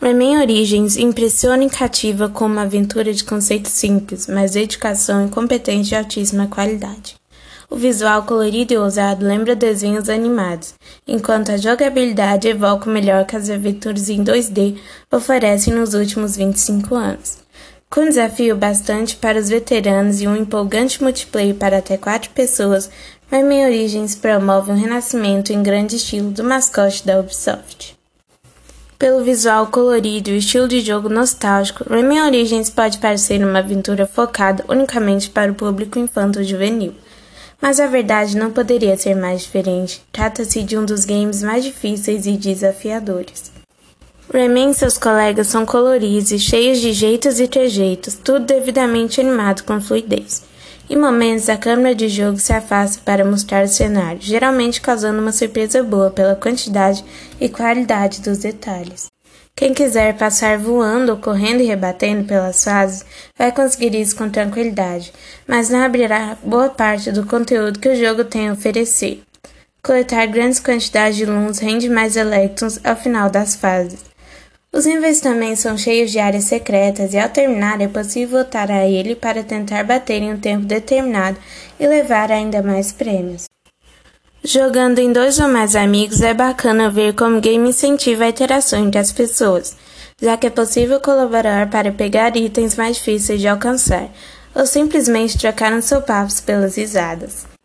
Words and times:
Rayman 0.00 0.40
Origins 0.40 0.96
impressiona 0.96 1.64
e 1.64 1.68
cativa 1.68 2.28
com 2.28 2.46
uma 2.46 2.62
aventura 2.62 3.12
de 3.12 3.24
conceito 3.24 3.68
simples, 3.68 4.28
mas 4.28 4.52
dedicação 4.52 5.26
e 5.26 5.28
competência 5.28 5.82
de 5.82 5.96
altíssima 5.96 6.46
qualidade. 6.46 7.16
O 7.68 7.74
visual 7.74 8.22
colorido 8.22 8.72
e 8.72 8.78
ousado 8.78 9.26
lembra 9.26 9.56
desenhos 9.56 10.08
animados, 10.08 10.74
enquanto 11.04 11.50
a 11.50 11.56
jogabilidade 11.56 12.46
evoca 12.46 12.88
o 12.88 12.92
melhor 12.92 13.26
que 13.26 13.34
as 13.34 13.50
aventuras 13.50 14.08
em 14.08 14.22
2D 14.22 14.78
oferecem 15.10 15.74
nos 15.74 15.94
últimos 15.94 16.36
25 16.36 16.94
anos. 16.94 17.38
Com 17.90 18.04
desafio 18.04 18.56
bastante 18.56 19.16
para 19.16 19.40
os 19.40 19.48
veteranos 19.48 20.20
e 20.20 20.28
um 20.28 20.36
empolgante 20.36 21.02
multiplayer 21.02 21.56
para 21.56 21.78
até 21.78 21.96
quatro 21.96 22.30
pessoas, 22.30 22.88
Rayman 23.32 23.66
Origins 23.66 24.14
promove 24.14 24.70
um 24.70 24.76
renascimento 24.76 25.52
em 25.52 25.60
grande 25.60 25.96
estilo 25.96 26.30
do 26.30 26.44
mascote 26.44 27.04
da 27.04 27.18
Ubisoft. 27.18 27.97
Pelo 28.98 29.22
visual 29.22 29.68
colorido 29.68 30.30
e 30.30 30.38
estilo 30.38 30.66
de 30.66 30.80
jogo 30.80 31.08
nostálgico, 31.08 31.84
Rayman 31.88 32.20
Origins 32.22 32.68
pode 32.68 32.98
parecer 32.98 33.40
uma 33.46 33.60
aventura 33.60 34.08
focada 34.08 34.64
unicamente 34.68 35.30
para 35.30 35.52
o 35.52 35.54
público 35.54 36.00
infanto-juvenil. 36.00 36.92
Mas 37.62 37.78
a 37.78 37.86
verdade 37.86 38.36
não 38.36 38.50
poderia 38.50 38.96
ser 38.96 39.14
mais 39.14 39.42
diferente. 39.42 40.02
Trata-se 40.10 40.64
de 40.64 40.76
um 40.76 40.84
dos 40.84 41.04
games 41.04 41.44
mais 41.44 41.62
difíceis 41.62 42.26
e 42.26 42.32
desafiadores. 42.32 43.52
Rayman 44.34 44.70
e 44.70 44.74
seus 44.74 44.98
colegas 44.98 45.46
são 45.46 45.64
coloridos 45.64 46.32
e 46.32 46.38
cheios 46.40 46.80
de 46.80 46.92
jeitos 46.92 47.38
e 47.38 47.46
trejeitos, 47.46 48.14
tudo 48.14 48.46
devidamente 48.46 49.20
animado 49.20 49.62
com 49.62 49.80
fluidez. 49.80 50.42
Em 50.90 50.96
momentos, 50.96 51.50
a 51.50 51.56
câmera 51.58 51.94
de 51.94 52.08
jogo 52.08 52.38
se 52.38 52.50
afasta 52.50 53.02
para 53.04 53.24
mostrar 53.24 53.64
o 53.64 53.68
cenário, 53.68 54.22
geralmente 54.22 54.80
causando 54.80 55.20
uma 55.20 55.32
surpresa 55.32 55.82
boa 55.82 56.10
pela 56.10 56.34
quantidade 56.34 57.04
e 57.38 57.46
qualidade 57.46 58.22
dos 58.22 58.38
detalhes. 58.38 59.06
Quem 59.54 59.74
quiser 59.74 60.16
passar 60.16 60.56
voando 60.56 61.16
correndo 61.18 61.60
e 61.60 61.66
rebatendo 61.66 62.24
pelas 62.24 62.64
fases 62.64 63.04
vai 63.36 63.52
conseguir 63.52 63.94
isso 63.94 64.16
com 64.16 64.30
tranquilidade, 64.30 65.12
mas 65.46 65.68
não 65.68 65.82
abrirá 65.82 66.38
boa 66.42 66.70
parte 66.70 67.12
do 67.12 67.26
conteúdo 67.26 67.78
que 67.78 67.88
o 67.88 67.96
jogo 67.96 68.24
tem 68.24 68.48
a 68.48 68.52
oferecer. 68.52 69.20
Coletar 69.82 70.26
grandes 70.26 70.58
quantidades 70.58 71.16
de 71.16 71.26
luns 71.26 71.58
rende 71.58 71.88
mais 71.88 72.16
electrons 72.16 72.80
ao 72.82 72.96
final 72.96 73.28
das 73.28 73.56
fases. 73.56 74.04
Os 74.78 75.20
também 75.20 75.56
são 75.56 75.76
cheios 75.76 76.12
de 76.12 76.20
áreas 76.20 76.44
secretas 76.44 77.12
e 77.12 77.18
ao 77.18 77.28
terminar 77.28 77.80
é 77.80 77.88
possível 77.88 78.38
voltar 78.38 78.70
a 78.70 78.86
ele 78.86 79.16
para 79.16 79.42
tentar 79.42 79.82
bater 79.82 80.22
em 80.22 80.32
um 80.32 80.38
tempo 80.38 80.66
determinado 80.66 81.36
e 81.80 81.84
levar 81.84 82.30
ainda 82.30 82.62
mais 82.62 82.92
prêmios. 82.92 83.46
Jogando 84.44 85.00
em 85.00 85.12
dois 85.12 85.40
ou 85.40 85.48
mais 85.48 85.74
amigos 85.74 86.20
é 86.20 86.32
bacana 86.32 86.88
ver 86.88 87.12
como 87.14 87.38
o 87.38 87.40
game 87.40 87.68
incentiva 87.68 88.22
a 88.22 88.28
interação 88.28 88.86
entre 88.86 89.00
as 89.00 89.10
pessoas, 89.10 89.76
já 90.22 90.36
que 90.36 90.46
é 90.46 90.50
possível 90.50 91.00
colaborar 91.00 91.68
para 91.68 91.90
pegar 91.90 92.36
itens 92.36 92.76
mais 92.76 92.98
difíceis 92.98 93.40
de 93.40 93.48
alcançar, 93.48 94.08
ou 94.54 94.64
simplesmente 94.64 95.36
trocar 95.36 95.72
uns 95.72 95.86
sopapos 95.86 96.40
pelas 96.40 96.76
risadas. 96.76 97.57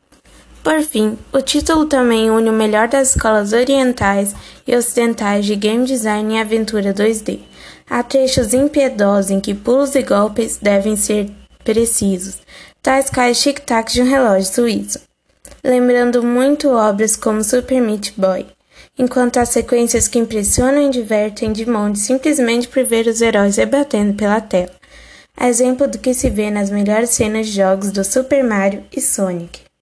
Por 0.63 0.81
fim, 0.81 1.17
o 1.31 1.41
título 1.41 1.85
também 1.85 2.31
une 2.31 2.49
o 2.49 2.53
melhor 2.53 2.87
das 2.87 3.09
escolas 3.09 3.51
orientais 3.51 4.33
e 4.65 4.75
ocidentais 4.75 5.45
de 5.45 5.55
game 5.55 5.85
design 5.85 6.35
e 6.35 6.39
aventura 6.39 6.93
2D. 6.93 7.39
Há 7.89 8.01
trechos 8.01 8.53
impiedosos 8.53 9.29
em 9.29 9.39
que 9.41 9.53
pulos 9.53 9.93
e 9.93 10.01
golpes 10.01 10.57
devem 10.61 10.95
ser 10.95 11.29
precisos, 11.63 12.37
tais 12.81 13.09
quais 13.09 13.41
tic-tacs 13.41 13.93
de 13.93 14.01
um 14.01 14.09
relógio 14.09 14.53
suíço 14.53 14.99
lembrando 15.63 16.21
muito 16.21 16.69
obras 16.69 17.15
como 17.15 17.43
Super 17.43 17.81
Meat 17.81 18.13
Boy, 18.17 18.45
enquanto 18.99 19.37
há 19.37 19.45
sequências 19.45 20.09
que 20.09 20.19
impressionam 20.19 20.87
e 20.87 20.89
divertem 20.89 21.53
de 21.53 21.65
monte 21.65 21.99
simplesmente 21.99 22.67
por 22.67 22.83
ver 22.83 23.07
os 23.07 23.21
heróis 23.21 23.55
rebatendo 23.55 24.13
pela 24.13 24.41
tela, 24.41 24.71
exemplo 25.41 25.87
do 25.87 25.97
que 25.97 26.13
se 26.13 26.29
vê 26.29 26.51
nas 26.51 26.69
melhores 26.69 27.11
cenas 27.11 27.47
de 27.47 27.53
jogos 27.53 27.91
do 27.91 28.03
Super 28.03 28.43
Mario 28.43 28.83
e 28.91 28.99
Sonic. 28.99 29.63